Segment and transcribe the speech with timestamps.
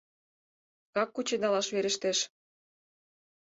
[0.87, 2.19] Шкак кучедалаш верештеш.